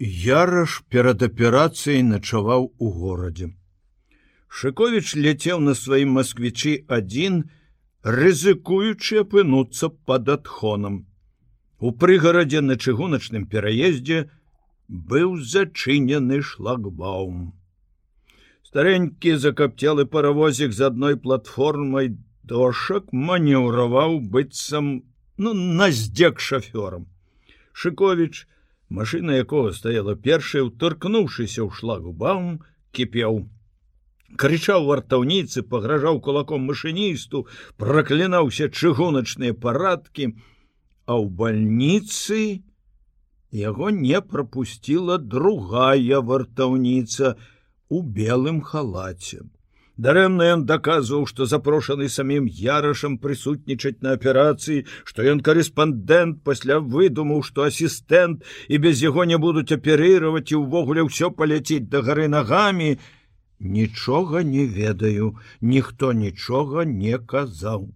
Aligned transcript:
Яраш 0.00 0.82
перад 0.90 1.22
аперацыяй 1.22 2.02
начаваў 2.02 2.72
у 2.78 2.90
горадзе. 2.90 3.54
Шыковіч 4.48 5.14
ляцеў 5.14 5.60
на 5.62 5.74
сваім 5.74 6.18
масквічы 6.18 6.82
адзін, 6.90 7.50
рызыкуючы 8.02 9.22
апынуцца 9.22 9.88
пад 10.06 10.28
адхонам. 10.28 11.06
У 11.78 11.92
прыгарадзе 11.92 12.60
на 12.60 12.74
чыгуначным 12.74 13.46
пераездзе 13.46 14.30
быў 14.88 15.38
зачынены 15.38 16.42
шлагбаум. 16.42 17.54
Старэнькі 18.66 19.38
закапцелы 19.38 20.06
паравозік 20.06 20.74
з 20.74 20.90
адной 20.90 21.16
платформай 21.16 22.18
дошак 22.42 23.12
манеўраваў 23.12 24.18
быццам 24.20 25.04
ну, 25.38 25.54
наздзек 25.54 26.40
шафёрам. 26.40 27.06
Шыковіч, 27.72 28.46
машина 28.88 29.38
якога 29.40 29.72
стаяла 29.72 30.14
першая, 30.14 30.64
утыркнуўшыся 30.68 31.62
ў 31.64 31.70
шлагбаум, 31.72 32.62
кіпеў. 32.92 33.44
Крычаў 34.40 34.86
вартаўніцы 34.90 35.62
пагражаў 35.62 36.20
кулаком 36.20 36.66
машыністу 36.70 37.46
праклінаўся 37.78 38.66
чыгуначныя 38.68 39.54
парадкі 39.54 40.34
а 41.06 41.12
ў 41.20 41.28
бальніцы 41.40 42.64
яго 43.54 43.90
не 43.94 44.20
пропусціла 44.20 45.18
другая 45.18 46.20
вартаўніца 46.30 47.34
у 47.88 48.02
белым 48.18 48.60
халаце 48.70 49.44
дарэмна 49.96 50.46
ён 50.56 50.62
даказваў 50.66 51.26
што 51.30 51.46
запрошаны 51.46 52.08
самім 52.10 52.46
ярашам 52.50 53.16
прысутнічаць 53.24 54.02
на 54.06 54.14
аперацыі 54.18 54.84
што 55.10 55.26
ён 55.32 55.42
корэспандэнт 55.48 56.42
пасля 56.48 56.80
выдумаў 56.94 57.42
што 57.46 57.66
асістэнт 57.70 58.42
і 58.68 58.78
без 58.86 59.02
яго 59.02 59.24
не 59.24 59.38
будуць 59.38 59.70
аперыраваць 59.76 60.50
і 60.50 60.62
ўвогуле 60.62 61.06
ўсё 61.06 61.30
паляціць 61.30 61.86
да 61.90 62.02
гары 62.02 62.26
нагамі 62.28 62.96
нічога 63.60 64.42
не 64.42 64.66
ведаю 64.66 65.34
ніхто 65.60 66.12
нічога 66.12 66.84
не 66.84 67.18
казаў 67.18 67.86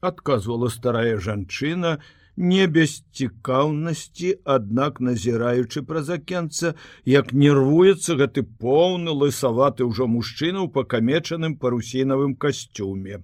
адказвала 0.00 0.72
старая 0.72 1.20
жанчына 1.20 2.00
не 2.36 2.66
без 2.66 3.02
цікаўнасці 3.12 4.30
аднак 4.44 5.00
назіраючы 5.00 5.82
праз 5.82 6.10
акенца 6.16 6.74
як 7.04 7.32
нервуецца 7.32 8.16
гэты 8.20 8.44
поўны 8.64 9.14
лысаваты 9.22 9.88
ўжо 9.88 10.06
мужчына 10.06 10.64
ў 10.64 10.68
пакамечаным 10.76 11.56
парусінавым 11.56 12.34
касцюме. 12.34 13.22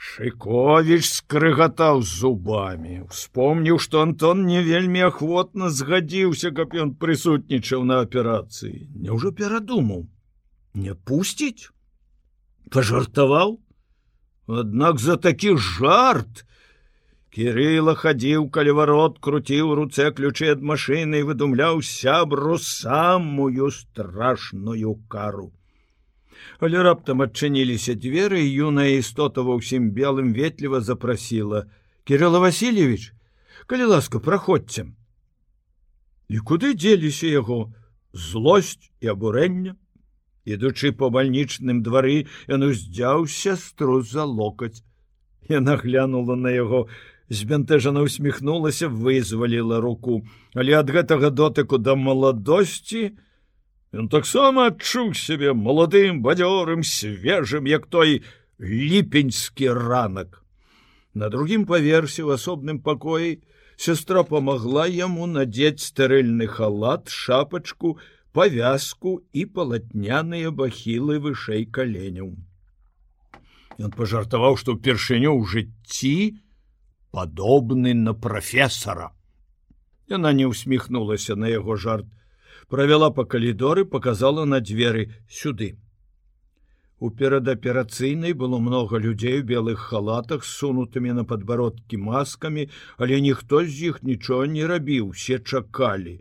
Шковіч 0.00 1.04
скрыгатаў 1.04 2.00
зубамі, 2.00 3.04
успомніў, 3.04 3.76
што 3.76 4.00
Антон 4.00 4.46
не 4.48 4.62
вельмі 4.64 5.04
ахвотна 5.12 5.68
згадзіўся, 5.68 6.56
каб 6.56 6.72
ён 6.72 6.94
прысутнічаў 6.96 7.84
на 7.84 8.00
аперацыі. 8.06 8.88
Няўжо 8.96 9.36
перадумаў, 9.36 10.06
не 10.72 10.96
пусціць, 10.96 11.68
пажартаваў, 12.72 13.60
Аднак 14.50 14.98
за 14.98 15.16
такі 15.16 15.56
жарт 15.56 16.44
Кірыла 17.30 17.94
хадзіў 17.94 18.48
калі 18.50 18.72
варот, 18.74 19.20
круціў 19.22 19.74
руцэ 19.78 20.10
ключы 20.18 20.50
ад 20.50 20.62
машыны 20.66 21.22
і 21.22 21.26
выдумляў 21.30 21.78
сябру 21.86 22.58
самую 22.58 23.70
страшную 23.70 24.98
кару. 25.06 25.52
Але 26.58 26.82
раптам 26.82 27.22
адчыніліся 27.22 27.94
дзверы 27.94 28.40
юная 28.42 28.98
істота 28.98 29.44
ва 29.46 29.56
ўсім 29.60 29.92
белым 29.96 30.32
ветліва 30.34 30.80
запрасіла 30.82 31.68
кирилла 32.04 32.40
васильевич 32.42 33.12
калі 33.70 33.92
ласка 33.92 34.18
праходзьце 34.18 34.88
і 36.34 36.42
куды 36.50 36.74
дзеліся 36.74 37.30
яго 37.30 37.60
злосць 38.26 38.90
і 38.98 39.12
абурэння 39.14 39.76
ідучы 40.50 40.92
по 40.98 41.10
бальнічным 41.14 41.82
двары 41.86 42.26
ён 42.50 42.66
уздзяў 42.70 43.30
сястру 43.30 44.00
за 44.02 44.26
локаць 44.26 44.82
яна 45.48 45.76
глянула 45.84 46.36
на 46.36 46.50
яго 46.56 46.88
збянтэжана 47.30 48.02
усміхнулася 48.06 48.90
вызваліла 48.90 49.80
руку 49.80 50.22
але 50.54 50.78
ад 50.82 50.90
гэтага 50.90 51.30
дотыку 51.30 51.78
да 51.78 51.94
маладосці 51.94 53.10
Ён 53.90 54.06
таксама 54.06 54.68
адчуў 54.70 55.14
сябе 55.18 55.50
маладым 55.50 56.22
бадзёрым 56.22 56.86
свежым 56.86 57.66
як 57.66 57.88
той 57.90 58.22
ліпеньскі 58.62 59.74
ранак. 59.74 60.44
На 61.14 61.26
другім 61.26 61.66
паверсе 61.66 62.22
ў 62.22 62.38
асобным 62.38 62.78
пакоі 62.78 63.42
сестра 63.74 64.22
памагла 64.22 64.86
яму 64.86 65.26
надзець 65.26 65.82
стэрыльны 65.82 66.46
халат, 66.46 67.10
шапачку, 67.10 67.98
павязку 68.30 69.18
і 69.34 69.42
палатняныя 69.58 70.54
бахілы 70.54 71.18
вышэй 71.18 71.66
каленяў. 71.66 72.30
Ён 73.82 73.90
пажартаваў, 73.98 74.54
што 74.54 74.78
ўпершыню 74.78 75.34
ў 75.34 75.42
жыцці 75.50 76.38
падобны 77.10 77.94
на 77.94 78.14
прафесара. 78.14 79.10
Яна 80.10 80.32
не 80.32 80.46
ўсміхнулася 80.50 81.36
на 81.36 81.50
яго 81.52 81.76
жарт, 81.76 82.06
правяла 82.68 83.10
по 83.10 83.24
калідоры 83.24 83.84
показала 83.84 84.44
на 84.44 84.60
дзверы 84.60 85.10
сюды. 85.28 85.76
У 87.00 87.10
перадаперацыйнай 87.10 88.32
было 88.32 88.58
много 88.58 88.98
людзей 88.98 89.40
у 89.40 89.44
белых 89.50 89.86
халатах 89.90 90.44
сунутымі 90.44 91.14
на 91.20 91.24
подбародкі 91.24 91.96
маскамі 92.08 92.68
але 92.98 93.20
ніхто 93.20 93.64
з 93.64 93.92
іх 93.92 94.02
нічого 94.02 94.50
не 94.56 94.66
рабіў 94.66 95.14
все 95.16 95.38
чакалі 95.38 96.20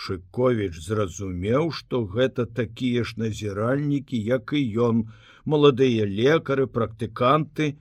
шыкович 0.00 0.78
зразумеў 0.86 1.70
что 1.78 2.04
гэта 2.14 2.46
такія 2.46 3.04
ж 3.04 3.18
назіральнікі 3.22 4.20
як 4.28 4.54
і 4.56 4.62
ён. 4.88 5.02
Маладыя 5.44 6.06
лекары 6.06 6.66
практыканты 6.66 7.74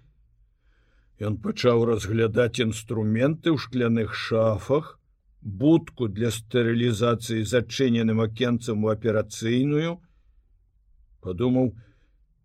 ён 1.19 1.35
пачаў 1.43 1.83
разглядаць 1.89 2.63
інструменты 2.63 3.51
ў 3.51 3.57
шкляных 3.59 4.15
шафах 4.15 4.95
будку 5.41 6.07
для 6.07 6.31
стэрылізацыі 6.31 7.43
зачыненым 7.43 8.21
акенцам 8.23 8.83
у 8.83 8.91
аперацыйную. 8.93 9.99
Подумаў 11.19 11.75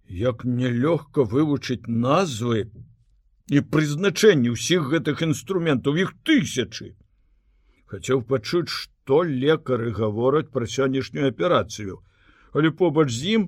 як 0.09 0.45
нелёгка 0.45 1.23
вывучыць 1.23 1.87
назвы 1.87 2.71
і 3.49 3.61
прызначэнне 3.61 4.55
ўсіх 4.55 4.91
гэтых 4.91 5.23
інструментаў 5.23 5.99
іх 6.06 6.15
тысячы. 6.27 6.95
Хацеў 7.87 8.23
пачуць 8.27 8.71
што 8.71 9.23
лекары 9.23 9.93
гавораць 9.93 10.51
пра 10.51 10.67
сённяшнюю 10.67 11.29
аперацыю. 11.31 12.03
Але 12.55 12.71
побач 12.71 13.11
з 13.11 13.39
ім 13.39 13.43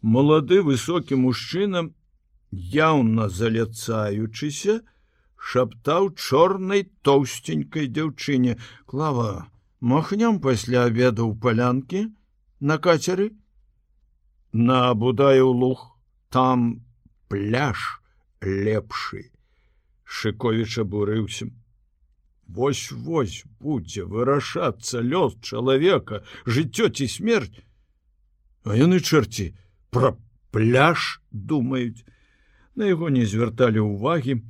малады 0.00 0.62
высокі 0.62 1.16
мужчына 1.16 1.88
яўна 2.52 3.28
заляцаючыся 3.28 4.80
шаптаў 5.52 6.12
чорнай 6.14 6.84
тоўсценькай 7.02 7.88
дзяўчыне 7.88 8.58
клава 8.86 9.48
махнём 9.80 10.38
пасля 10.44 10.84
обеду 10.86 11.26
ў 11.26 11.40
палянкі 11.40 12.02
на 12.60 12.78
кацеры? 12.78 13.32
На 14.52 14.94
будаю 14.94 15.48
лух 15.48 15.96
там 16.28 16.84
пляж 17.28 17.80
лепшы 18.44 19.32
шыковіч 20.04 20.78
абурыўся. 20.84 21.48
Вось 22.46 22.92
вось 22.92 23.44
будзе 23.64 24.04
вырашацца 24.04 25.00
лёс 25.00 25.40
чалавека 25.40 26.20
жыццё 26.44 26.92
ці 26.92 27.08
смерць. 27.08 27.64
А 28.68 28.76
яны 28.76 29.00
чэрці 29.00 29.56
пра 29.88 30.12
пляж 30.52 31.22
думаюць 31.32 32.04
на 32.74 32.88
яго 32.88 33.10
не 33.12 33.24
звярталі 33.26 33.84
ўвагі 33.84 34.40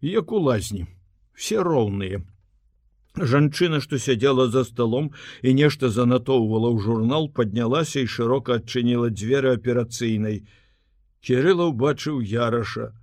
як 0.00 0.32
у 0.32 0.40
лазні. 0.42 0.86
Все 1.34 1.62
роўныя. 1.62 2.22
Жанчына 3.18 3.80
што 3.82 3.98
сядзела 3.98 4.46
за 4.50 4.64
столом 4.64 5.10
і 5.42 5.54
нешта 5.54 5.90
занатоўвала 5.90 6.70
ў 6.74 6.82
журнал 6.82 7.28
поднялася 7.30 8.02
і 8.02 8.10
шырока 8.14 8.58
адчыніла 8.58 9.10
дзверы 9.10 9.54
аперацыйнай. 9.58 10.42
Кирилла 11.20 11.70
убачыў 11.70 12.20
яраша. 12.22 12.94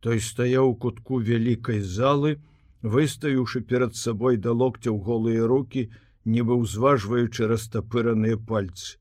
Той 0.00 0.20
стаяў 0.20 0.72
у 0.72 0.76
кутку 0.76 1.20
вялікай 1.20 1.80
залы 1.80 2.38
выставіўшы 2.82 3.60
перад 3.60 3.96
сабой 3.96 4.36
да 4.36 4.52
локця 4.52 4.92
ў 4.92 4.98
голыя 5.02 5.48
руки 5.50 5.90
нібы 6.24 6.56
ўзважваючы 6.62 7.48
растапыраныя 7.50 8.38
пальцы 8.38 8.96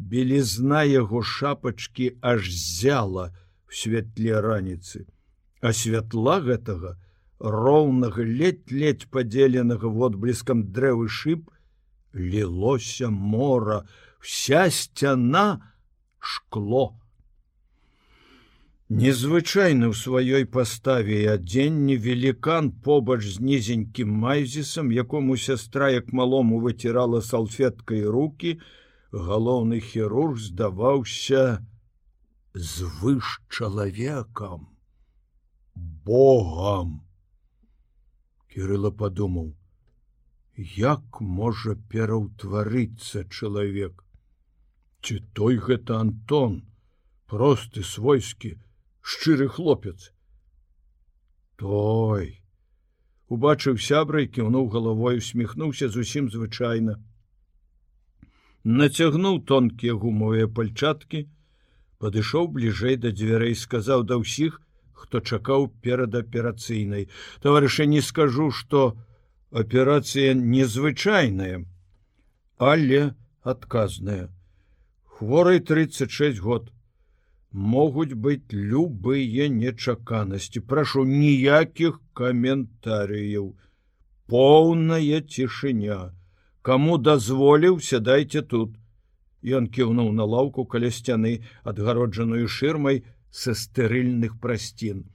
белізна 0.00 0.82
яго 0.88 1.22
шапачки 1.22 2.16
аж 2.32 2.50
зяла 2.50 3.30
в 3.68 3.76
светле 3.76 4.40
раніцы 4.40 5.06
а 5.60 5.72
святла 5.76 6.40
гэтага 6.40 6.96
роўнага 7.40 8.24
ледь-ледь 8.24 9.08
падзеленага 9.12 9.88
водблескам 9.88 10.68
дрэвы 10.76 11.08
шып 11.08 11.48
лілося 12.12 13.10
мора 13.10 13.84
вся 14.20 14.70
сцяна 14.70 15.72
шкло. 16.18 16.96
Незвычайны 18.90 19.86
ў 19.86 19.94
сваёй 19.94 20.44
паставе 20.50 21.22
і 21.22 21.38
адзенні 21.38 21.94
велікан 21.94 22.72
побач 22.82 23.22
з 23.22 23.38
нізенькім 23.38 24.10
майзісам, 24.10 24.90
якому 24.90 25.36
сястра 25.38 25.90
як 25.94 26.12
малому 26.12 26.58
выцірала 26.58 27.22
салфеткай 27.22 28.02
руки, 28.02 28.58
галоўны 29.12 29.80
хірург 29.80 30.38
здаваўся 30.38 31.64
звыш 32.54 33.40
чалавекам 33.48 34.68
Богам. 36.04 37.00
Кірыла 38.50 38.90
падумаў: 38.90 39.52
як 40.56 41.20
можа 41.20 41.76
пераўтварыцца 41.90 43.24
чалавек? 43.30 44.04
Ці 45.02 45.20
той 45.32 45.56
гэта 45.56 46.00
Антон, 46.04 46.62
просты 47.26 47.82
свойскі, 47.82 48.58
шчыры 49.00 49.48
хлопец 49.48 50.12
той 51.60 52.40
убачыў 53.34 53.78
сябра 53.78 54.24
і 54.24 54.28
кіўнуў 54.34 54.68
галавой 54.74 55.20
усміхнуўся 55.20 55.88
зусім 55.96 56.30
звычайна 56.34 56.96
нацягнуў 58.64 59.42
тонкія 59.52 59.94
гумовыя 59.94 60.48
пальчаткі 60.48 61.26
падышоў 61.98 62.48
бліжэй 62.56 62.96
да 63.04 63.12
дзвярэй 63.12 63.54
сказаў 63.54 64.04
да 64.10 64.20
ўсіх 64.22 64.60
хто 64.92 65.20
чакаў 65.20 65.68
перад 65.80 66.14
аперацыйнай 66.14 67.08
таварыша 67.42 67.86
не 67.86 68.00
скажу 68.00 68.50
что 68.50 68.96
аперацыя 69.50 70.34
незвычайная 70.34 71.64
але 72.60 73.14
адказная. 73.42 74.28
Хворай 75.06 75.60
36 75.60 76.38
год. 76.40 76.72
Могуць 77.52 78.14
быць 78.14 78.52
любыя 78.52 79.48
нечаканасці. 79.48 80.60
Прашу 80.60 81.04
ніякіх 81.04 81.98
каментарыяў. 82.12 83.56
Поўная 84.30 85.20
цішыня 85.20 86.14
кому 86.62 86.98
дазволіўся 86.98 88.00
дайте 88.00 88.42
тут. 88.42 88.76
Ён 89.42 89.70
кіўнуў 89.72 90.12
на 90.12 90.24
лаўку 90.24 90.66
каля 90.66 90.90
сцяны 90.92 91.40
адгароджаную 91.64 92.44
шырмай 92.48 93.04
са 93.30 93.56
стэрыльных 93.56 94.36
прасцін 94.40 95.08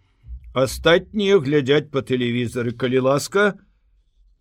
астатнія 0.55 1.37
глядзяць 1.43 1.91
по 1.91 2.01
тэлевізары 2.01 2.71
калі 2.79 3.05
ласка. 3.11 3.53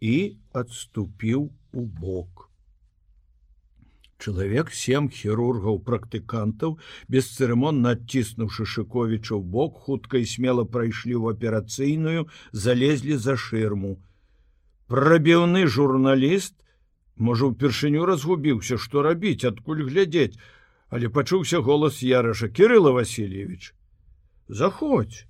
І 0.01 0.39
адступіў 0.53 1.51
у 1.73 1.83
бок. 2.01 2.51
Чалавек 4.23 4.71
сем 4.71 5.09
хірургаў 5.11 5.81
практыкантаў 5.87 6.77
бесцырымонна 7.11 7.95
адціснуўшы 7.97 8.67
шыковіча 8.75 9.35
ў 9.35 9.43
бок 9.43 9.81
хутка 9.87 10.23
і 10.23 10.29
смела 10.33 10.65
прайшлі 10.65 11.19
ў 11.19 11.35
аперацыйную 11.35 12.29
залезлі 12.53 13.19
за 13.19 13.35
шырму 13.35 13.97
прабіўны 14.93 15.67
журналіст 15.67 16.55
можа 17.17 17.47
упершыню 17.53 18.07
разгубіўся 18.11 18.79
што 18.79 19.03
рабіць 19.03 19.45
адкуль 19.45 19.85
глядзець 19.91 20.39
але 20.89 21.09
пачуўся 21.09 21.61
голас 21.61 22.03
яраша 22.03 22.49
кирилла 22.49 22.93
васильевич 22.99 23.75
заходь 24.49 25.25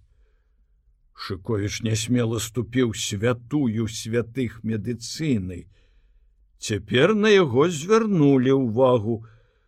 шыковіч 1.27 1.83
нясмела 1.87 2.41
ступіў 2.41 2.95
святую 2.95 3.87
святых 3.89 4.61
медыцынай 4.65 5.69
Цяпер 6.65 7.13
на 7.15 7.29
яго 7.29 7.69
звярнулі 7.69 8.53
ўвагу. 8.57 9.15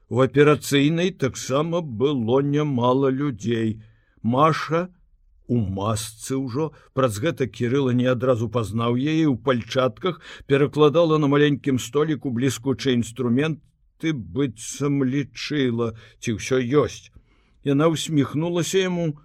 У 0.08 0.20
аперацыйнай 0.24 1.10
таксама 1.10 1.82
было 1.82 2.40
нямала 2.40 3.10
людзей. 3.10 3.82
Маша 4.22 4.88
у 5.46 5.60
масцы 5.78 6.36
ўжо 6.36 6.72
праз 6.94 7.18
гэта 7.22 7.46
кірыла 7.46 7.94
не 7.94 8.06
адразу 8.10 8.48
пазнаў 8.48 8.98
яе 8.98 9.26
ў 9.30 9.36
пальчатках, 9.46 10.20
перакладала 10.46 11.18
на 11.22 11.30
маленькім 11.30 11.78
століку 11.78 12.30
бліскучы 12.30 12.94
інструмент, 12.98 13.62
ты 13.98 14.12
быццам 14.12 15.04
лічыла, 15.04 15.94
ці 16.20 16.36
ўсё 16.36 16.60
ёсць. 16.82 17.10
Яна 17.64 17.88
усміхнулася 17.88 18.82
яму 18.82 19.18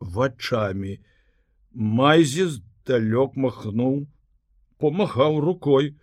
вачами. 0.00 1.00
Майзі 1.72 2.50
здалёк 2.50 3.38
махнуў, 3.38 4.06
помахаў 4.78 5.40
рукой, 5.40 5.94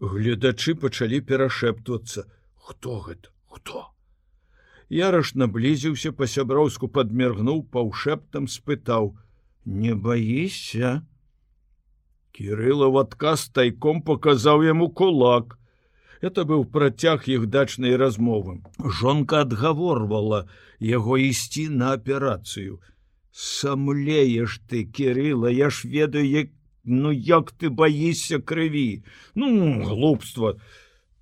Гледачы 0.00 0.74
пачалі 0.78 1.18
перашэптвацца: 1.26 2.22
хто 2.54 3.00
гэта 3.02 3.34
хто 3.50 3.97
Яраш 4.88 5.34
наблізіўся 5.34 6.12
па-сяброўску 6.16 6.88
падміргнуў 6.88 7.62
паўшэптам 7.74 8.48
спытаў: 8.48 9.14
не 9.64 9.94
баішся 9.94 11.02
Кірылаў 12.32 13.00
адказ 13.00 13.48
тайком 13.50 14.02
паказаў 14.02 14.62
яму 14.62 14.88
кулак. 14.88 15.58
Это 16.20 16.44
быў 16.44 16.64
працяг 16.64 17.26
іх 17.28 17.46
дачнай 17.46 17.96
размовы. 17.96 18.62
Жонка 18.78 19.42
адгаворвала 19.46 20.46
яго 20.78 21.18
ісці 21.18 21.68
на 21.68 21.92
аперацыю. 21.98 22.78
Самлееш 23.32 24.60
ты, 24.68 24.84
Кірыла, 24.84 25.50
я 25.50 25.70
ж 25.70 25.88
ведаю, 25.88 26.26
як 26.28 26.48
Ну 26.90 27.10
як 27.12 27.52
ты 27.52 27.68
боишься 27.68 28.38
крыві 28.38 29.04
ну 29.34 29.84
глупства 29.84 30.54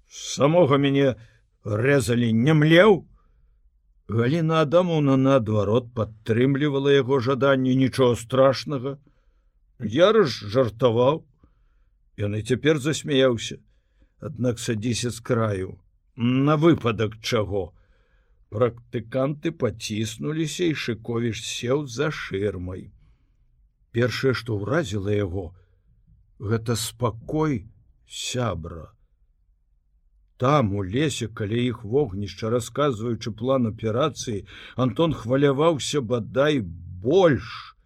самога 0.06 0.78
мяне 0.78 1.16
рэзалі 1.64 2.28
не 2.32 2.54
млеў 2.54 2.94
Галіна 4.08 4.60
адамуна 4.62 5.16
наадварот 5.18 5.88
падтрымлівала 5.94 6.92
яго 6.94 7.18
жаданне 7.20 7.74
нічого 7.74 8.16
страшнага. 8.16 8.98
Я 9.80 10.12
ж 10.14 10.46
жартаваў 10.46 11.24
Ён 12.16 12.38
і 12.38 12.42
цяпер 12.42 12.78
засмяяўся. 12.78 13.58
Аднак 14.20 14.58
садзіся 14.58 15.10
з 15.10 15.20
краю. 15.20 15.76
На 16.16 16.56
выпадак 16.56 17.18
чаго? 17.20 17.74
Практыканты 18.48 19.52
паціснуліся 19.52 20.70
і 20.70 20.78
шыковіш 20.78 21.44
сеў 21.44 21.84
за 21.86 22.08
шырмай. 22.08 22.88
Першае 23.92 24.32
што 24.32 24.56
ўразіла 24.56 25.12
яго 25.12 25.52
гэта 26.38 26.76
спакой 26.76 27.66
сябра 28.06 28.95
там 30.36 30.74
у 30.76 30.84
лесе 30.84 31.28
каля 31.28 31.60
іх 31.68 31.84
вогнішча 31.84 32.50
расказваючы 32.52 33.32
план 33.32 33.70
аперацыі 33.72 34.44
антон 34.76 35.16
хваляваўся 35.16 36.04
бадай 36.12 36.60
больш 37.06 37.76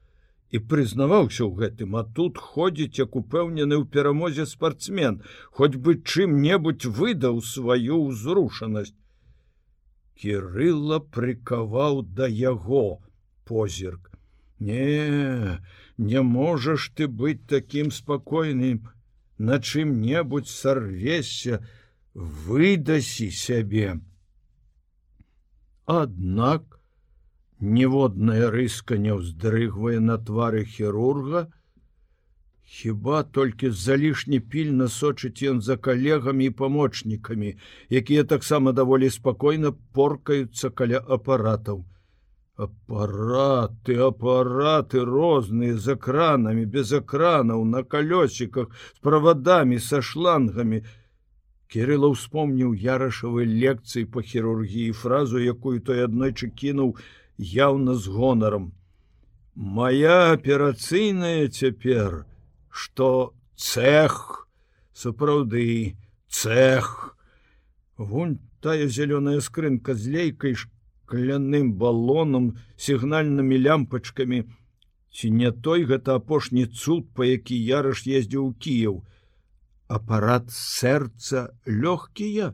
і 0.50 0.58
прызнаваўся 0.70 1.44
ў 1.46 1.52
гэтым 1.62 1.94
а 2.00 2.02
тут 2.18 2.38
ходзіць 2.42 2.98
як 2.98 3.14
упэўнены 3.20 3.78
ў 3.78 3.86
перамозе 3.94 4.46
спартсмен 4.50 5.20
хоць 5.54 5.76
бы 5.78 5.94
чым-небудзь 6.02 6.90
выдаў 7.00 7.38
сваю 7.46 8.02
ўзрушанасць. 8.10 8.96
Кирилла 10.20 10.98
прыкаваў 10.98 12.02
да 12.02 12.26
яго 12.26 13.00
позірк. 13.46 14.10
Не 14.58 15.60
не 15.96 16.22
можаш 16.22 16.90
ты 16.98 17.06
быць 17.06 17.46
таким 17.46 17.90
спакойным 17.94 18.90
на 19.38 19.60
чым-небудзь 19.60 20.50
сарвесся 20.50 21.62
выдасі 22.14 23.30
сябе 23.30 24.00
аднак 25.86 26.80
ніводная 27.60 28.50
рыска 28.50 28.98
не 28.98 29.14
ўздрыгвае 29.14 30.00
на 30.00 30.18
твары 30.18 30.64
хірурга 30.64 31.46
хіба 32.70 33.22
толькі 33.36 33.70
залішне 33.74 34.40
пільна 34.40 34.86
сочыць 34.96 35.42
ён 35.52 35.60
за 35.60 35.76
калегамі 35.76 36.50
і 36.50 36.54
памочнікамі 36.62 37.54
якія 38.00 38.24
таксама 38.32 38.72
даволі 38.72 39.10
спакойна 39.10 39.72
поркаюцца 39.94 40.70
каля 40.70 41.02
апаратаў. 41.18 41.82
Апараты 42.60 43.96
апараты 44.06 45.02
розныя 45.08 45.74
з 45.74 45.96
экранамі 45.96 46.66
без 46.66 46.92
экранаў 46.92 47.64
на 47.64 47.82
калёсіках 47.82 48.70
з 48.70 48.98
правадамі 49.02 49.78
са 49.80 50.02
шлангамі 50.02 50.82
кирилла 51.74 52.10
успомніў 52.14 52.74
ярашавы 52.84 53.46
лекцыі 53.50 54.04
по 54.14 54.22
хірургіі 54.22 54.92
фразу 55.02 55.42
якую 55.42 55.78
той 55.86 56.04
аднойчы 56.06 56.50
кінуў 56.62 56.96
яўна 57.52 57.94
з 57.94 58.14
гонарам 58.16 58.72
моя 59.54 60.32
аперацыйная 60.32 61.48
цяпер 61.48 62.26
что 62.70 63.34
цех 63.54 64.48
сапраўды 65.04 65.96
цех 66.28 67.16
вунь 67.96 68.36
тая 68.60 68.90
зялёная 68.98 69.40
скрынка 69.40 69.94
з 69.94 70.14
лейкай 70.18 70.54
шка 70.54 70.76
кляным 71.10 71.74
балоном 71.74 72.46
сігнальнымі 72.78 73.58
лямпачкамі 73.66 74.40
ці 75.10 75.30
не 75.34 75.50
той 75.66 75.84
гэта 75.90 76.14
апошні 76.20 76.66
цуд 76.66 77.10
по 77.14 77.26
які 77.26 77.58
яраш 77.58 78.06
ездзіў 78.06 78.44
у 78.46 78.52
кіяў 78.66 79.00
апарат 79.98 80.50
сэрца 80.54 81.48
лёгкія 81.66 82.52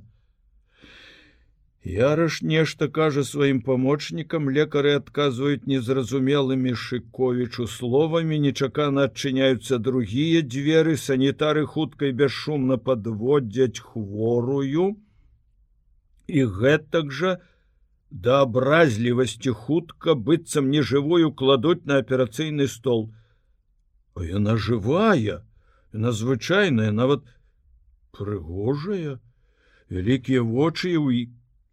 Яраш 1.87 2.43
нешта 2.43 2.89
кажа 2.91 3.23
сваім 3.23 3.59
памочнікам, 3.67 4.49
лекары 4.55 4.95
адказваюць 4.99 5.71
незразумелымі 5.71 6.73
шыковічу 6.85 7.67
словамі, 7.71 8.39
нечакана 8.43 9.05
адчыняюцца 9.07 9.79
другія 9.79 10.41
дзверы, 10.43 10.97
санітары 10.99 11.63
хуткай 11.75 12.11
бесшумна 12.11 12.81
падводзяць 12.89 13.79
хворую. 13.79 14.89
І 16.27 16.43
гэтак 16.59 17.15
жа 17.15 17.39
да 18.11 18.43
абразлівасці 18.49 19.55
хутка 19.55 20.19
быццам 20.19 20.75
нежывую 20.75 21.31
кладуць 21.39 21.87
на 21.87 22.03
аперацыйны 22.03 22.67
стол. 22.67 23.13
А 24.19 24.27
яна 24.27 24.59
жывая, 24.59 25.47
надзвычайная, 25.93 26.91
нават 26.93 27.25
прыгожая, 28.17 29.21
вялікія 29.91 30.43
вочы 30.43 30.97
іх 30.97 31.03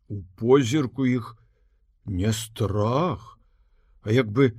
у 0.09 0.21
позірку 0.37 1.05
іх 1.05 1.37
не 2.05 2.33
страх, 2.33 3.39
а 4.01 4.11
як 4.11 4.29
бы 4.29 4.51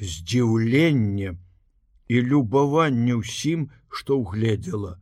здзіўленне 0.00 1.36
і 2.08 2.16
любаванне 2.32 3.20
ўсім, 3.20 3.68
што 3.90 4.18
ўгледзела. 4.22 4.96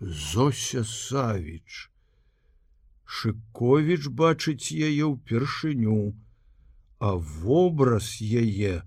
Зося 0.00 0.84
Савіч. 0.84 1.90
Шыковіч 3.04 4.10
бачыць 4.10 4.74
яе 4.74 5.06
ўпершыню, 5.06 6.14
а 6.98 7.14
вобраз 7.16 8.20
яе 8.20 8.82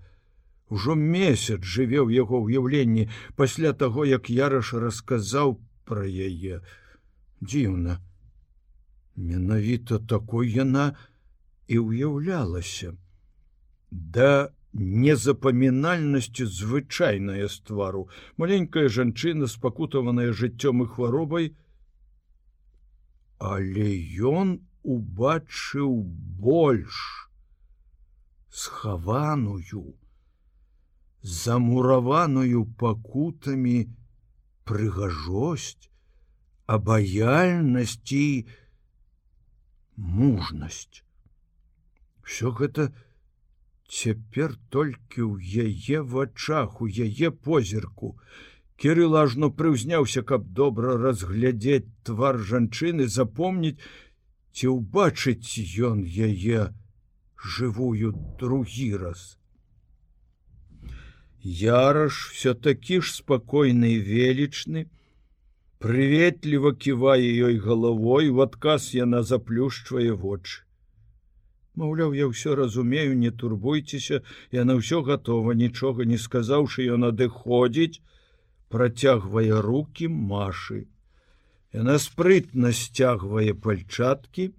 ўжо 0.69 0.95
месяц 0.95 1.61
жыве 1.63 1.99
ў 2.03 2.09
яго 2.21 2.41
ўяўленні 2.43 3.07
пасля 3.35 3.73
таго, 3.73 4.05
як 4.05 4.29
Яраш 4.29 4.73
расказаў 4.73 5.57
пра 5.85 6.03
яе. 6.07 6.61
Дзіўна, 7.41 8.01
Менавіта 9.17 9.97
такой 9.97 10.51
яна 10.53 10.93
і 11.67 11.79
ўяўлялася. 11.81 12.93
Да 13.89 14.53
незапамінальнасці 14.77 16.45
звычайная 16.45 17.47
з 17.47 17.57
твару, 17.65 18.09
маленькая 18.37 18.89
жанчына 18.89 19.47
спакутаваная 19.49 20.33
жыццём 20.33 20.83
і 20.83 20.87
хваробай, 20.93 21.55
Але 23.39 23.89
ён 24.17 24.59
убачыў 24.83 25.91
больш. 26.41 27.29
Схаваную, 28.49 29.93
замураваную 31.27 32.63
пакутамі 32.79 33.79
прыгажосць, 34.63 35.89
абаяльнасці, 36.65 38.47
мужнасць. 39.97 41.03
Всё 42.23 42.51
гэта 42.51 42.91
цяпер 43.87 44.55
толькі 44.69 45.23
ў 45.27 45.67
яе 45.67 46.03
вачах, 46.03 46.81
у 46.81 46.87
яе 46.87 47.31
позірку. 47.31 48.15
Кіры 48.77 49.07
лажно 49.07 49.49
прыўзняўся, 49.49 50.21
каб 50.21 50.47
добра 50.53 50.97
разглядзець 51.01 51.87
твар 52.03 52.37
жанчыны, 52.51 53.07
запомніць, 53.07 53.79
ці 54.53 54.75
ўбачыць 54.75 55.59
ён 55.91 56.03
яе 56.03 56.71
жывую 57.37 58.13
другі 58.39 58.95
раз. 59.01 59.36
Яраш 61.47 62.15
все 62.35 62.53
такі 62.53 62.99
ж 62.99 63.13
спакойны 63.15 63.95
велічны, 64.03 64.87
прыветліва 65.79 66.73
ківае 66.73 67.29
ёй 67.47 67.57
галавой 67.63 68.29
в 68.29 68.41
адказ 68.45 68.93
яна 68.97 69.21
заплюшчвае 69.23 70.13
вочы 70.23 70.63
Маўляў 71.77 72.15
я 72.17 72.25
ўсё 72.29 72.57
разумею 72.57 73.13
не 73.21 73.29
турбуйцеся 73.29 74.21
яна 74.57 74.77
ўсё 74.81 75.01
готова 75.09 75.53
нічога 75.53 76.09
не 76.11 76.17
сказаўшы 76.17 76.87
ён 76.97 77.09
адыходзіць 77.13 78.01
працягвае 78.73 79.61
руки 79.67 80.09
машы 80.09 80.79
яна 81.79 81.99
спрытна 82.01 82.73
сцягвае 82.81 83.53
пальчаткі 83.67 84.49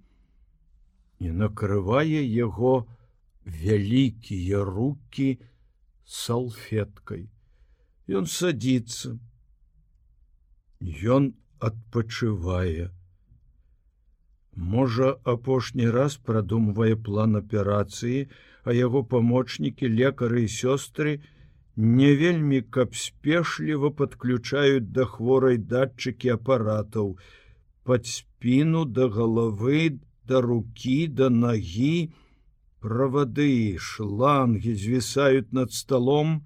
і 1.19 1.35
накрывае 1.43 2.23
яго 2.23 2.73
вялікія 3.43 4.63
руки 4.63 5.29
салфеткай 6.09 7.29
ён 8.09 8.25
садится. 8.25 9.17
Ён 11.15 11.33
адпачывае. 11.59 12.89
Можа, 14.55 15.09
апошні 15.33 15.89
раз 15.95 16.15
прадумвае 16.17 16.95
план 16.95 17.37
аперацыі, 17.39 18.27
а 18.63 18.73
яго 18.75 19.03
памочнікі, 19.11 19.91
лекары 19.99 20.45
і 20.45 20.53
сёстры 20.55 21.19
не 21.75 22.09
вельмі 22.21 22.61
каб 22.61 22.95
спешліва 23.01 23.91
падключаюць 24.01 24.89
да 24.97 25.05
хворай 25.05 25.57
датчыкі 25.57 26.33
апаратаў, 26.35 27.15
пад 27.83 28.09
спіну 28.09 28.83
да 28.85 29.07
галавы, 29.07 29.99
да 30.25 30.41
рукі, 30.41 31.07
да 31.07 31.29
нагі, 31.29 32.11
правады, 32.79 33.77
шланги 33.79 34.75
звісаюць 34.75 35.51
над 35.51 35.73
сталом, 35.73 36.39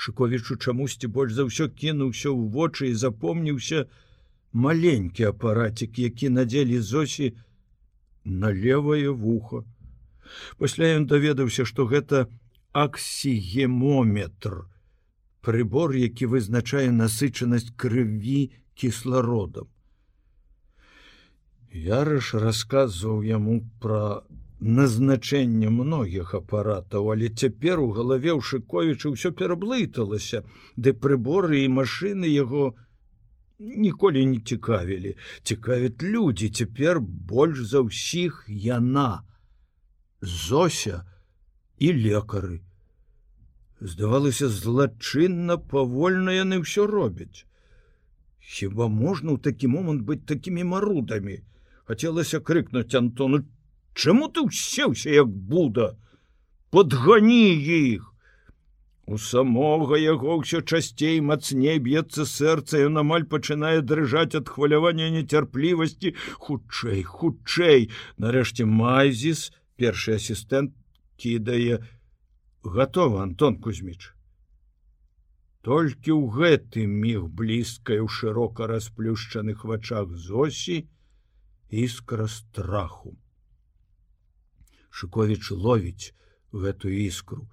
Шковічу 0.00 0.56
чамусьці 0.56 1.08
больш 1.12 1.34
за 1.36 1.44
ўсё 1.44 1.68
кінуўся 1.68 2.32
ў 2.32 2.48
вочы 2.48 2.88
і 2.88 2.96
запомніўся 2.96 3.84
маленькі 4.52 5.28
апаратик, 5.28 5.98
які 6.00 6.30
надзелі 6.32 6.80
зосі 6.80 7.36
на 8.24 8.48
левое 8.48 9.12
вухо. 9.12 9.68
Пасля 10.56 10.96
ён 10.96 11.04
даведаўся, 11.04 11.68
што 11.68 11.84
гэта 11.84 12.32
аксігемометр, 12.72 14.64
прыбор, 15.44 15.92
які 15.92 16.32
вызначае 16.32 16.88
насычанасць 16.96 17.68
крыві 17.76 18.56
кіслародам. 18.72 19.68
Ярыш 21.70 22.32
расказваў 22.40 23.20
яму 23.20 23.60
пра 23.84 24.24
назначэнне 24.60 25.70
многіх 25.72 26.34
апаратаў, 26.34 27.12
але 27.12 27.28
цяпер 27.28 27.80
у 27.80 27.90
галаве 27.96 28.36
ў 28.36 28.40
шыковічы 28.44 29.16
ўсё 29.16 29.32
пераблыталася, 29.32 30.44
ды 30.76 30.92
прыборы 30.92 31.64
і 31.64 31.72
машыны 31.72 32.28
яго 32.28 32.76
ніколі 33.58 34.24
не 34.26 34.40
цікавілі. 34.40 35.16
Цікавяць 35.42 36.02
людзі 36.02 36.48
цяпер 36.48 37.00
больш 37.00 37.64
за 37.72 37.80
ўсіх 37.88 38.44
яна, 38.48 39.24
Зося 40.20 41.08
і 41.78 41.92
лекары. 41.96 42.60
Здавалася, 43.80 44.52
злачынна 44.52 45.56
павольна 45.56 46.36
яны 46.36 46.60
ўсё 46.60 46.84
робяць. 46.84 47.48
Хіба 48.40 48.92
можна 48.92 49.32
ў 49.32 49.40
такі 49.40 49.72
момант 49.72 50.04
быць 50.04 50.28
такімі 50.28 50.68
марудамі? 50.68 51.40
Хацелася 51.88 52.44
крыкнуць 52.44 52.92
Антону 52.92 53.48
Чаму 53.94 54.28
ты 54.28 54.46
ўсеўся 54.46 55.10
як 55.10 55.28
буда? 55.28 55.96
Подгані 56.70 57.50
іх. 57.58 58.06
У 59.10 59.18
самога 59.18 59.98
яго 59.98 60.36
ўсё 60.38 60.60
часцей 60.62 61.18
мацней 61.28 61.80
б'ецца 61.82 62.26
сэрца 62.32 62.82
ён 62.88 63.02
амаль 63.02 63.26
пачынае 63.32 63.82
дрыжаць 63.82 64.38
ад 64.38 64.52
хвалявання 64.54 65.08
нецярплівасці. 65.14 66.14
Хутчэй 66.44 67.02
хутчэй 67.02 67.88
нарэшце 68.22 68.68
майзіс 68.70 69.50
першы 69.74 70.14
асістэнт 70.20 70.76
кідае. 71.18 71.82
Готова 72.62 73.26
антон 73.26 73.58
кузьміч. 73.58 74.14
Толькі 75.66 76.14
ў 76.14 76.24
гэтым 76.38 76.94
міг 77.02 77.26
блізкай 77.40 77.98
у 78.04 78.06
шырока 78.06 78.70
расплюшчаных 78.70 79.66
вачах 79.66 80.14
зосі 80.14 80.86
іскра 81.68 82.30
страху 82.30 83.18
Шковіч 84.90 85.50
ловіць 85.50 86.12
гэтую 86.52 86.94
іскру. 87.06 87.46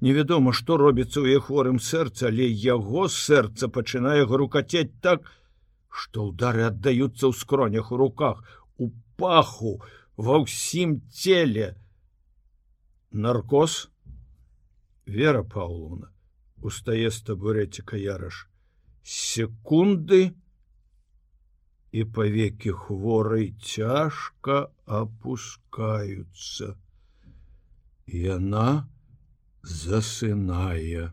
Невядома, 0.00 0.52
што 0.56 0.76
робіцца 0.80 1.20
ў 1.20 1.36
яе 1.36 1.40
хворым 1.44 1.78
сэрца, 1.78 2.30
але 2.30 2.48
яго 2.48 3.08
сэрца 3.12 3.68
пачынае 3.68 4.24
грукацець 4.30 4.94
так, 5.04 5.26
што 5.90 6.30
ўдары 6.30 6.66
аддаюцца 6.70 7.28
ў 7.28 7.34
скронях 7.36 7.92
у 7.92 8.00
руках, 8.00 8.40
у 8.78 8.90
паху, 9.20 9.78
ва 10.16 10.40
ўсім 10.42 11.02
целе. 11.10 11.74
Наркоз 13.12 13.90
Вера 15.06 15.44
Паўловна 15.44 16.08
устае 16.64 17.10
з 17.12 17.20
табурэціка 17.28 18.00
яраш. 18.00 18.48
секунды 19.04 20.32
і 21.92 22.04
павекі 22.04 22.72
хворай 22.72 23.52
цяжка 23.60 24.72
опускаюцца. 24.86 26.72
Яна 28.06 28.88
засынае. 29.62 31.12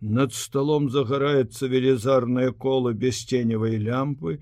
Над 0.00 0.34
столом 0.36 0.90
загараецца 0.90 1.68
велізарнае 1.72 2.52
кола 2.52 2.92
без 2.92 3.24
ценевай 3.24 3.78
лямпы. 3.80 4.40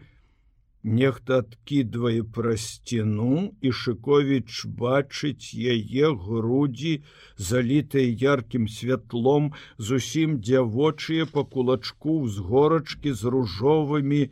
Нехта 0.82 1.38
адкідвае 1.46 2.26
пра 2.26 2.56
сцену 2.58 3.54
і 3.62 3.70
Шковіч 3.70 4.66
бачыць 4.66 5.54
яе 5.54 6.10
грудзі, 6.10 7.06
залітыя 7.38 8.10
яркім 8.34 8.66
святлом, 8.66 9.52
зусім 9.78 10.40
дзявочыя 10.42 11.30
па 11.30 11.46
кулачку 11.46 12.26
з 12.26 12.42
горачкі 12.42 13.14
з 13.14 13.22
ружовымі 13.30 14.22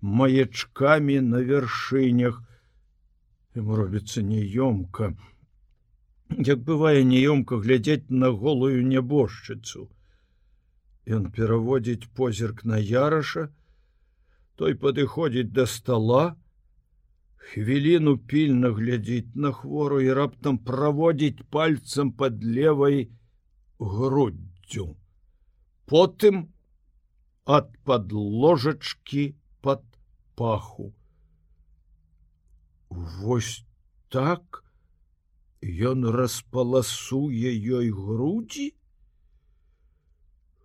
маячкамі 0.00 1.20
на 1.26 1.42
вяршынях. 1.42 2.38
Ім 3.58 3.74
робіцца 3.74 4.22
неёмка. 4.22 5.16
Як 6.30 6.64
бывае 6.66 7.04
неёмка 7.04 7.60
глядзець 7.62 8.10
на 8.10 8.30
голую 8.30 8.82
нябожчыцу. 8.86 9.88
Ён 11.06 11.30
пераводзіць 11.30 12.10
позірк 12.18 12.64
на 12.64 12.78
яраша, 12.78 13.48
той 14.56 14.74
падыходзіць 14.74 15.52
да 15.52 15.66
стола 15.70 16.24
хвіліну 17.46 18.16
пільна 18.18 18.72
глядзіць 18.76 19.38
на 19.46 19.52
хвору 19.52 20.00
і 20.02 20.12
раптам 20.18 20.58
праводзіць 20.70 21.46
пальцам 21.56 22.12
под 22.22 22.42
левой 22.58 22.98
груддзю 23.78 24.86
потым 25.92 26.40
ад 27.58 27.70
подложачки 27.84 29.26
под 29.62 29.84
паху 30.34 30.92
Вось 32.90 33.64
так 34.08 34.65
ён 35.66 36.06
распаласуе 36.14 37.50
ёй 37.50 37.90
грудзі? 37.90 38.70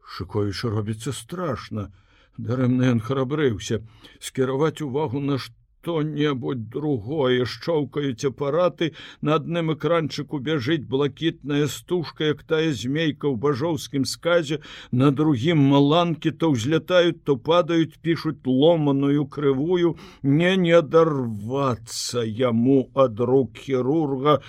Шковіч 0.06 0.64
робіцца 0.76 1.12
страшно 1.16 1.90
дарэмна 2.38 2.92
ён 2.96 3.02
храбрыўся 3.08 3.82
скіраваць 4.20 4.82
увагу 4.86 5.20
на 5.20 5.38
што-небудзь 5.42 6.70
другое. 6.74 7.46
Шчоўкаюць 7.46 8.26
апараты. 8.30 8.92
На 9.22 9.36
адным 9.40 9.74
экранчыку 9.74 10.40
бяжыць 10.40 10.88
блакітная 10.88 11.68
стужка 11.68 12.32
як 12.32 12.44
тая 12.44 12.72
змейка 12.72 13.28
ў 13.28 13.36
бажоўскім 13.36 14.06
сказе. 14.06 14.62
На 14.92 15.12
другім 15.12 15.62
маланкі 15.74 16.32
то 16.32 16.52
ўзлятаюць 16.56 17.22
то 17.26 17.38
падаюць 17.38 18.00
пішуць 18.02 18.42
ломаную 18.46 19.26
крывую. 19.26 19.96
Не 20.24 20.56
не 20.58 20.76
адарвацца 20.82 22.26
яму 22.26 22.90
ад 22.96 23.20
рук 23.20 23.58
хірурга 23.58 24.42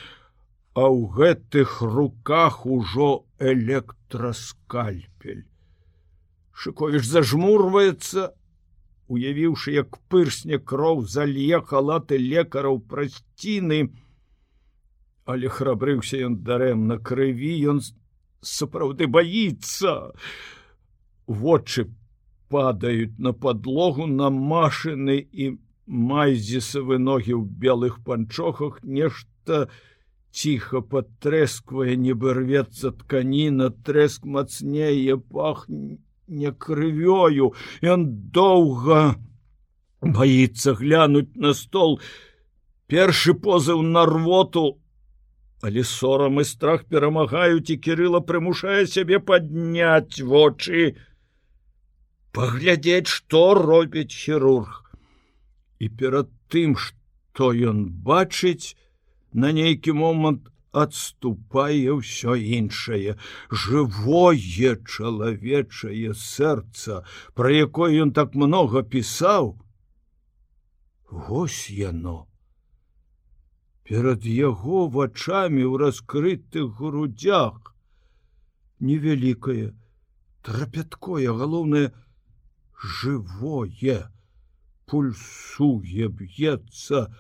а 0.75 0.89
ў 0.89 1.09
гэтых 1.17 1.83
руках 1.83 2.67
ужо 2.67 3.25
электраскальпель 3.39 5.45
Шковіш 6.53 7.07
зажмурваецца, 7.09 8.31
уявіўшы, 9.09 9.73
як 9.75 9.99
пырсне 10.13 10.59
кроў 10.59 11.03
залье 11.09 11.61
халаты 11.61 12.19
лекараў 12.21 12.79
прасціны, 12.93 13.89
але 15.25 15.49
храбрыўся 15.49 16.21
ён 16.29 16.37
дарэмна 16.47 16.99
крыві, 16.99 17.53
ён 17.73 17.81
сапраўды 18.41 19.07
баіцца. 19.07 20.13
Вочы 21.27 21.89
падаюць 22.53 23.19
на 23.19 23.33
падлогу 23.33 24.07
на 24.07 24.31
машыны 24.31 25.17
і 25.19 25.57
майзісавы 25.87 26.99
ногі 26.99 27.39
ў 27.39 27.43
белых 27.65 28.03
панчохах 28.05 28.79
нешта 28.83 29.69
ціха 30.33 30.81
падтрэсквае, 30.81 31.97
нібы 31.97 32.33
рвецца 32.41 32.93
тканіна, 33.03 33.69
трэск 33.85 34.25
мацнее 34.25 35.17
пахне 35.17 35.99
не 36.27 36.53
крывёю 36.53 37.53
ён 37.83 38.07
доўга 38.33 39.17
боится 40.01 40.75
глянуть 40.75 41.37
на 41.37 41.53
стол. 41.55 42.01
Першы 42.89 43.35
позыў 43.35 43.83
на 43.83 44.05
рвоту. 44.07 44.79
Але 45.63 45.85
сорам 45.85 46.41
і 46.41 46.45
страх 46.45 46.85
перамагаюць 46.91 47.71
і 47.71 47.77
кирилла 47.79 48.21
прымушае 48.21 48.87
сябе 48.91 49.21
падняць 49.23 50.19
вочы 50.19 50.97
паглядзець 52.35 53.07
што 53.07 53.55
робіць 53.55 54.11
хірург 54.11 54.81
і 55.79 55.89
перад 56.03 56.33
тым 56.51 56.75
што 56.75 57.53
ён 57.55 57.87
бачыць 58.09 58.75
на 59.33 59.53
нейкі 59.53 59.93
момант 59.97 60.49
адступае 60.73 61.93
ўсё 62.01 62.35
іншае. 62.37 63.17
Жывое 63.53 64.77
чалавечае 64.89 66.17
сэрца 66.17 67.05
про 67.37 67.53
якое 67.53 67.93
ён 68.05 68.13
так 68.17 68.35
много 68.35 68.83
пісаў. 68.83 69.57
Вось 71.11 71.69
яно. 71.71 72.27
Перад 73.85 74.25
яго 74.25 74.89
вачами 74.89 75.61
ў 75.61 75.77
раскрытых 75.85 76.73
грудях 76.81 77.75
невялікае 78.81 79.77
трапяткое 80.43 81.37
галоўнае 81.37 81.93
жывое. 82.81 84.09
Пульсуе 84.87 86.09
б'ецца 86.09 87.13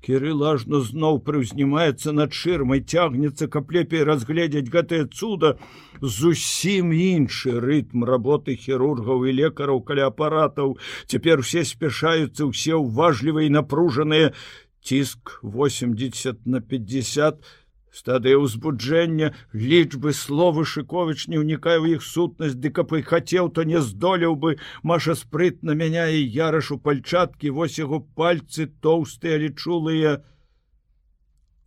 на 0.00 0.06
Кірылажно 0.06 0.80
зноў 0.80 1.18
прыўзнімаецца 1.26 2.12
над 2.16 2.32
шырмай, 2.32 2.80
цягнецца, 2.80 3.48
каб 3.52 3.72
лепей 3.76 4.04
разгледзець 4.08 4.72
гэтае 4.72 5.04
цуда. 5.12 5.58
Зусім 6.00 6.94
іншы 6.96 7.60
рытм 7.60 8.06
работы 8.08 8.56
хірургаў 8.56 9.28
і 9.28 9.36
лекараў 9.44 9.84
каля 9.84 10.08
апаратаў. 10.08 10.78
Цяпер 11.04 11.44
усе 11.44 11.66
спяшаюцца 11.68 12.48
ўсе 12.48 12.80
ўважлівыя 12.80 13.52
і 13.52 13.56
напружаныя. 13.60 14.32
Ціск 14.80 15.36
80 15.44 16.48
на 16.48 16.64
50 16.64 17.44
стадыя 17.90 18.38
ўзбуджэння 18.38 19.30
лічбы 19.52 20.14
словы 20.14 20.64
шыковіч 20.72 21.26
не 21.32 21.42
ўнікае 21.42 21.78
ў 21.82 21.98
іх 21.98 22.06
сутнасць 22.06 22.58
ды 22.58 22.70
каб 22.70 22.94
і 22.94 23.02
хацеў 23.02 23.50
то 23.50 23.66
не 23.66 23.82
здолеў 23.82 24.36
бы. 24.38 24.56
Маша 24.82 25.18
спрытна 25.18 25.74
мяняе 25.74 26.22
ярашу 26.22 26.78
пальчаткі 26.78 27.50
вось 27.58 27.78
яго 27.82 28.00
пальцы 28.14 28.70
тоўстыя 28.80 29.42
лічулыя 29.42 30.22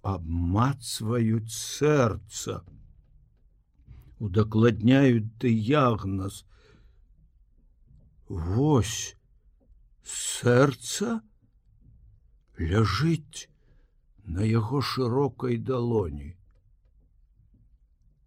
абмацваюць 0.03 1.51
сэрца. 1.51 2.63
Удакладняюць 4.23 5.27
дыягназ. 5.43 6.43
Вось 8.27 9.15
сэрца 10.03 11.19
ляжыць 12.57 13.52
на 14.25 14.43
яго 14.47 14.81
шырокай 14.81 15.57
далоні. 15.57 16.35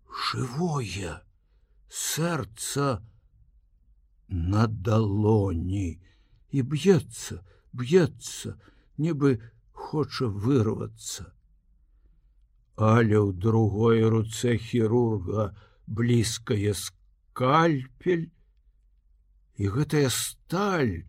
Жывое 0.09 1.21
сэрца 1.89 3.03
на 4.29 4.67
далоні 4.67 6.01
і 6.51 6.63
б'ецца, 6.63 7.41
б'ецца, 7.73 8.57
нібы 8.99 9.41
хоча 9.73 10.27
вырвацца. 10.27 11.33
Але 12.77 13.17
ў 13.17 13.33
другой 13.33 14.05
руцэ 14.05 14.57
хірурга 14.61 15.53
блізкае 15.87 16.77
скальпель, 16.77 18.29
і 19.57 19.69
гэтая 19.73 20.09
сталь 20.13 21.09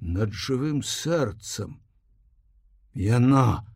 над 0.00 0.32
жывым 0.32 0.80
сэрцам. 0.80 1.80
Яна, 2.96 3.68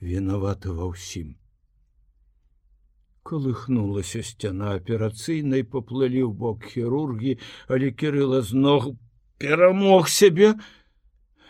вінаваты 0.00 0.74
ва 0.74 0.90
ўсім. 0.90 1.34
Колыхнулася 3.24 4.20
сцяна 4.20 4.76
аперацыйнай 4.76 5.64
поплылі 5.64 6.28
ў 6.28 6.32
бок 6.32 6.64
хірургі, 6.68 7.38
але 7.72 7.90
кирыла 7.90 8.40
з 8.44 8.52
ног 8.52 8.92
перамог 9.38 10.08
сябе. 10.08 10.54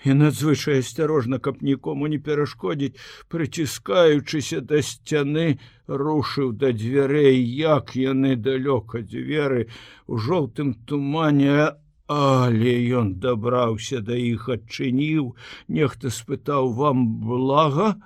І 0.04 0.12
надзвычай 0.12 0.84
асцярожна, 0.84 1.38
каб 1.40 1.62
нікому 1.64 2.06
не 2.12 2.18
перашкодзіць, 2.20 3.00
прыціскаючыся 3.32 4.60
да 4.60 4.82
сцяны, 4.84 5.58
рушыў 5.88 6.52
да 6.52 6.72
дзвярэй, 6.76 7.40
як 7.40 7.96
яны 7.96 8.36
далёка 8.36 9.00
дзверы 9.00 9.72
у 10.06 10.20
жоўтым 10.20 10.74
тумане, 10.84 11.72
але 12.06 12.74
ён 13.00 13.16
дабраўся 13.16 14.04
да 14.04 14.12
іх 14.12 14.48
адчыніў, 14.52 15.32
нехта 15.68 16.12
спытаў 16.12 16.68
вам 16.76 17.24
блага, 17.24 17.96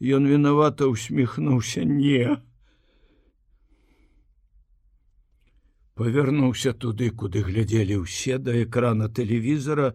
Ён 0.00 0.24
вінавата 0.24 0.88
усміхнуўся 0.88 1.84
не. 1.84 2.40
Павярнуўся 6.00 6.72
туды, 6.72 7.10
куды 7.12 7.44
глядзелі 7.44 8.00
ўсе 8.08 8.40
да 8.40 8.56
экрана 8.56 9.12
тэлевізара 9.12 9.92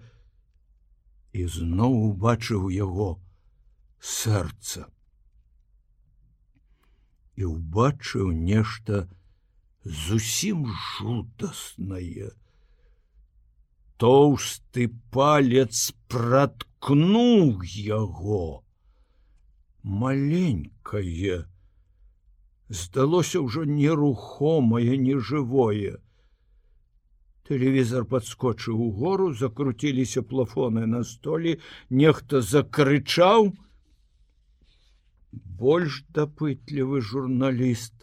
і 1.34 1.50
зноў 1.50 1.98
убачыў 2.14 2.70
яго 2.70 3.18
сэрца. 3.98 4.86
І 7.34 7.50
убачыў 7.50 8.30
нешта 8.30 9.10
зусім 9.84 10.70
жудаснае. 10.70 12.30
тоўсты 13.98 14.86
палец 15.16 15.94
праткнуў 16.12 17.64
яго 17.64 18.65
маленькае. 19.86 21.46
Здалося 22.70 23.42
ўжо 23.46 23.66
нерухомае 23.70 24.98
нежывое. 24.98 26.02
Тэлевізор 27.46 28.06
подскочыў 28.10 28.82
у 28.82 28.90
гору 28.92 29.34
закруціліся 29.34 30.26
плафоны 30.26 30.86
на 30.90 31.04
столі 31.06 31.60
нехта 31.90 32.42
закрычаў. 32.42 33.54
Больш 35.62 36.02
дапытлівы 36.10 37.02
журналіст 37.02 37.94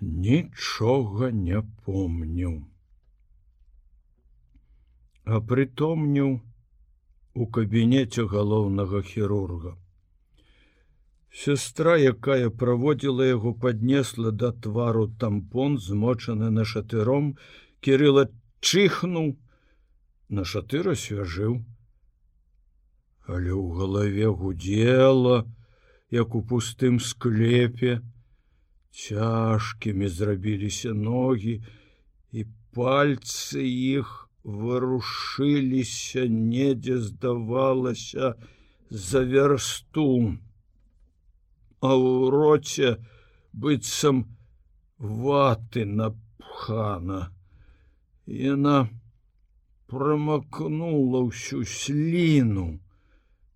нічога 0.00 1.30
не 1.30 1.60
помню 1.84 2.64
а 5.26 5.40
прытомніў 5.50 6.36
у 7.36 7.46
кабінеце 7.46 8.24
галоўнага 8.32 9.02
хірурга. 9.02 9.76
Сестра, 11.36 11.96
якая 12.00 12.48
праводзіла 12.48 13.26
яго, 13.28 13.52
паднесла 13.52 14.32
да 14.32 14.52
твару 14.52 15.06
тампон, 15.20 15.78
змочаны 15.78 16.50
на 16.50 16.64
шатыром, 16.64 17.36
Кірыла 17.84 18.24
чыхнуў, 18.64 19.36
на 20.28 20.44
шатыра 20.48 20.96
свяжыў. 20.96 21.60
Але 23.28 23.52
ў 23.52 23.66
галаве 23.78 24.32
гудзела, 24.32 25.44
як 26.10 26.34
у 26.34 26.42
пустым 26.42 26.98
склепе, 26.98 28.00
цяжкімі 28.96 30.08
зрабіліся 30.08 30.94
ногі, 30.94 31.60
і 32.32 32.46
пальцы 32.72 33.60
іх 33.60 34.25
варушыліся, 34.46 36.24
недзе 36.30 37.02
здавалася 37.02 38.34
за 38.90 39.26
вярстум 39.26 40.46
а 41.80 41.92
ў 41.92 42.30
роце 42.32 42.90
быццам 43.52 44.24
ваты 44.98 45.84
напхана. 45.84 47.32
Яна 48.26 48.88
прамакнула 49.86 51.22
ўсю 51.28 51.62
сліну. 51.68 52.80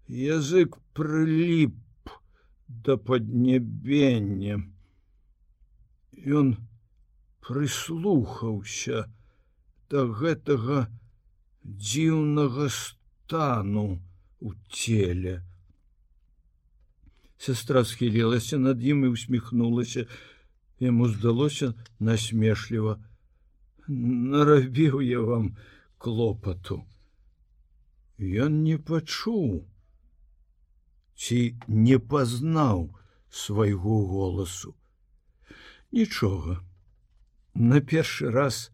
Язык 0.06 0.76
прыліп 0.94 2.12
да 2.68 2.96
паднебення. 2.96 4.60
Ён 6.40 6.54
прыслухаўся 7.40 9.08
да 9.90 10.06
гэтага 10.06 10.86
дзіўнага 11.64 12.68
стану 12.70 14.00
у 14.40 14.52
целе. 14.70 15.42
Сестра 17.36 17.84
схілілася 17.84 18.58
над 18.58 18.84
ім 18.84 19.04
і 19.04 19.08
усміхнулася. 19.16 20.06
Яму 20.80 21.08
здалося 21.08 21.74
насмешліва. 21.98 22.96
Нарабіў 23.88 25.00
я 25.02 25.20
вам 25.20 25.56
клопату. 25.98 26.84
Ён 28.20 28.62
не 28.64 28.78
пачуў 28.78 29.66
ці 31.20 31.56
не 31.68 31.98
пазнаў 31.98 32.88
свайго 33.28 33.96
голасу. 34.06 34.74
Нічога. 35.92 36.60
На 37.54 37.80
першы 37.80 38.30
раз 38.30 38.70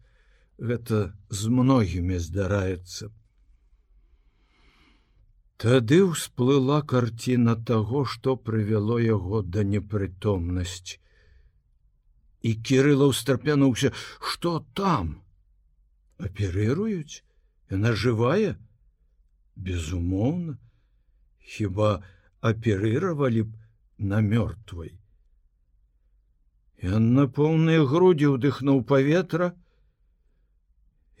гэта 0.57 1.13
з 1.29 1.53
многімі 1.53 2.19
здараецца 2.19 3.13
Тады 5.57 5.97
ўсплыла 6.05 6.83
карціна 6.85 7.55
таго, 7.69 8.05
што 8.05 8.37
прывяло 8.37 8.97
яго 9.01 9.41
да 9.41 9.63
непрытомнасці. 9.65 10.99
І 12.45 12.51
кірыла 12.61 13.07
ўстрапянуўся, 13.09 13.89
што 14.21 14.61
там? 14.77 15.15
Аперыруюць, 16.21 17.25
Яна 17.73 17.91
жывая? 17.91 18.55
Безумоўна, 19.55 20.55
хіба 21.41 21.89
аперыравалі 22.39 23.43
б 23.49 23.57
на 23.97 24.21
мёртвай. 24.21 24.93
Ён 26.85 27.17
на 27.17 27.25
поўныя 27.27 27.83
грудзі 27.83 28.37
ўдыхнуў 28.37 28.85
паветра 28.85 29.51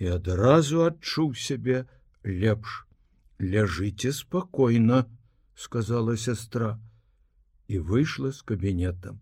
і 0.02 0.14
адразу 0.18 0.86
адчуў 0.86 1.34
сябе 1.48 1.82
лепш 2.44 2.78
ляжыце 3.54 4.12
спокойно 4.18 5.02
сказала 5.66 6.16
сестра 6.16 6.72
і 7.68 7.78
выйшла 7.90 8.32
з 8.38 8.42
кабінета 8.52 9.14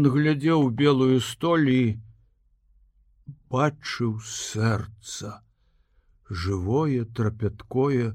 ён 0.00 0.10
глядзеў 0.16 0.68
белую 0.82 1.18
столі 1.30 1.80
бачыў 3.54 4.14
сэрца 4.34 5.34
жывое 6.44 7.04
трапяткое 7.18 8.14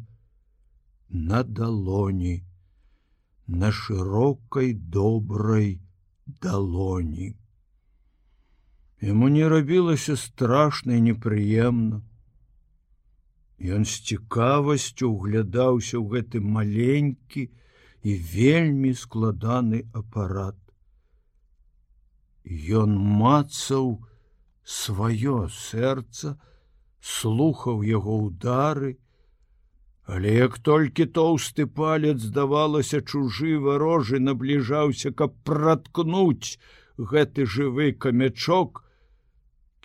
на 1.32 1.44
далоні 1.44 2.34
на 3.48 3.72
шырокай 3.72 4.74
добрай 4.74 5.70
далоні 6.48 7.36
Яму 9.07 9.29
не 9.31 9.49
рабілася 9.49 10.17
страшна 10.19 10.99
і 10.99 11.07
непрыемна 11.09 12.03
Ён 13.59 13.85
з 13.89 14.01
цікавасцю 14.05 15.09
углядаўся 15.17 15.97
ў 15.97 16.05
гэты 16.13 16.41
маленькі 16.45 17.49
і 18.05 18.13
вельмі 18.33 18.93
складаны 18.93 19.81
апарат. 19.97 20.59
Ён 22.45 22.93
мацаў 23.01 24.05
сваё 24.61 25.49
сэрца, 25.49 26.37
слухаў 27.01 27.81
яго 27.89 28.29
ўдары, 28.29 29.01
але 30.05 30.37
як 30.37 30.59
толькі 30.61 31.09
тоўсты 31.17 31.67
палец 31.67 32.21
здавалася 32.21 33.01
чужы 33.01 33.57
варожы 33.59 34.21
набліжаўся, 34.21 35.17
каб 35.17 35.33
праткнуць 35.49 36.61
гэты 36.99 37.49
жывы 37.49 37.97
камячок, 37.97 38.86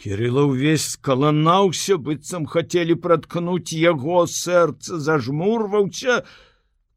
Кирилла 0.02 0.48
ўвесь 0.50 0.98
скаланаўся, 0.98 1.96
быццам 2.02 2.48
хацелі 2.50 2.96
праткнуць 3.02 3.70
яго 3.78 4.24
сэрца, 4.26 4.98
зажмурваўся, 4.98 6.24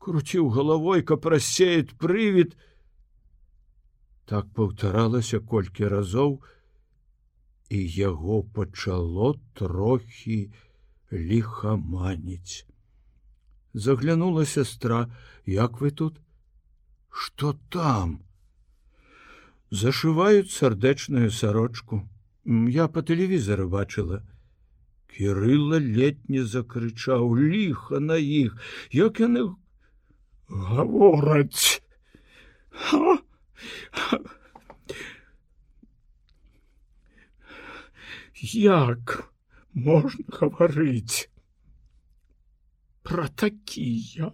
круціў 0.01 0.49
галавой, 0.55 1.05
каб 1.05 1.29
рассеет 1.29 1.93
прывід. 2.01 2.55
Так 4.25 4.49
паўтаралася 4.57 5.43
колькі 5.45 5.91
разоў, 5.93 6.39
і 7.69 7.83
яго 7.97 8.41
пачало 8.57 9.35
трохі 9.53 10.39
лихаманіць. 11.13 12.65
Заглянула 13.75 14.47
сестра, 14.49 15.13
як 15.45 15.85
вы 15.85 15.93
тут? 15.93 16.25
Што 17.13 17.53
там? 17.69 18.17
Зашываюць 19.69 20.57
сардэчную 20.57 21.29
сарочку 21.29 22.05
я 22.76 22.88
по 22.88 23.02
тэлевізору 23.02 23.70
бачыла 23.70 24.22
кирилла 25.14 25.80
летне 25.80 26.44
закрычаў 26.44 27.36
ліха 27.38 28.00
на 28.00 28.18
іх 28.18 28.56
як 28.96 29.20
яны 29.26 29.44
гавораць 30.50 31.82
як 38.54 39.18
можна 39.74 40.40
гаварыць 40.40 41.30
про 43.04 43.28
такія 43.28 44.32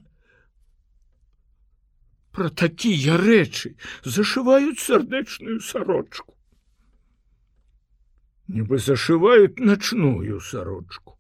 про 2.36 2.49
такія 2.49 3.17
рэчы 3.17 3.75
зашываюць 4.04 4.80
сардэчную 4.86 5.60
сарочку 5.71 6.36
Нібы 8.50 8.78
зашиваюць 8.82 9.62
начную 9.62 10.40
сарочку. 10.40 11.16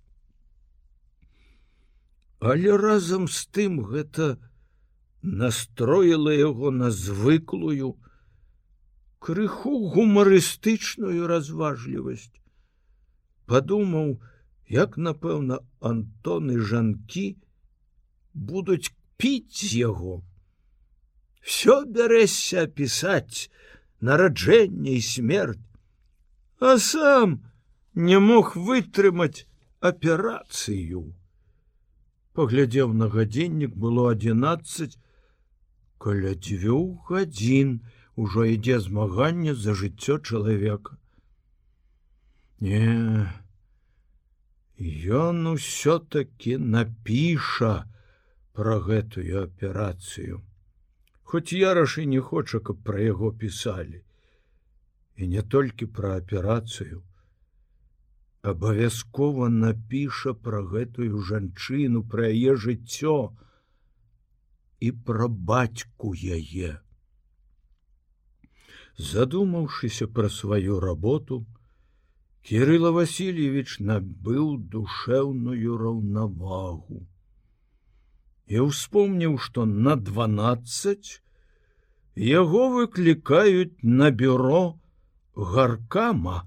Але 2.40 2.76
разам 2.80 3.28
з 3.28 3.46
тым 3.54 3.82
гэта 3.86 4.36
настроіла 5.22 6.32
яго 6.32 6.70
на 6.74 6.90
звыклую, 6.90 7.94
крыху 9.20 9.92
гумарыстычную 9.94 11.28
разважлівасць. 11.28 12.32
Падумаў, 13.46 14.16
як, 14.66 14.96
напэўна, 14.96 15.60
Антоны 15.80 16.58
жанкі 16.72 17.26
будуць 18.34 18.90
піць 19.20 19.60
з 19.60 19.84
яго. 19.84 20.20
Всё 21.44 21.84
бярэся 21.84 22.66
пісаць 22.66 23.50
нараджэнне 24.00 24.96
і 24.96 25.02
смерть 25.04 25.69
а 26.60 26.78
сам 26.78 27.40
не 27.94 28.18
мог 28.20 28.54
вытрымаць 28.54 29.46
аперацыю. 29.80 31.16
Паглядзеў 32.36 32.92
на 32.92 33.08
гадзіннік 33.08 33.74
было 33.74 34.10
11 34.12 34.98
каля 35.98 36.34
дзвюх 36.36 37.10
гадзін 37.10 37.80
ужо 38.16 38.44
ідзе 38.54 38.78
змаганне 38.80 39.54
за 39.54 39.74
жыццё 39.74 40.18
чалавека. 40.20 40.96
Не 42.60 43.32
Ён 44.80 45.46
усё-таки 45.46 46.56
напіша 46.56 47.88
пра 48.52 48.76
гэтую 48.84 49.42
аперацыю. 49.44 50.40
Хоць 51.24 51.52
яраш 51.52 51.98
і 52.04 52.06
не 52.12 52.20
хоча, 52.20 52.60
каб 52.60 52.80
пра 52.84 53.00
яго 53.00 53.32
пісалі. 53.32 54.00
І 55.20 55.26
не 55.28 55.42
толькі 55.52 55.86
пра 55.96 56.10
аперацыю, 56.18 57.02
абавязкова 58.52 59.48
напіша 59.52 60.32
пра 60.46 60.62
гэтую 60.70 61.20
жанчыну 61.30 62.00
пра 62.14 62.30
яе 62.30 62.54
жыццё 62.62 63.16
і 64.80 64.92
пра 65.10 65.28
бацьку 65.52 66.14
яе. 66.38 66.72
Задумаўшыся 69.10 70.08
пра 70.08 70.32
сваю 70.40 70.80
работу, 70.80 71.44
Кирилла 72.40 72.96
Васильевич 72.96 73.78
набыў 73.92 74.56
душэўную 74.72 75.76
раўнавагу 75.84 77.04
і 78.48 78.66
успомніў, 78.72 79.36
што 79.36 79.68
на 79.68 80.00
12 80.10 81.16
яго 82.16 82.68
выклікаюць 82.80 83.76
на 83.84 84.10
бюро 84.10 84.79
гаркама, 85.36 86.46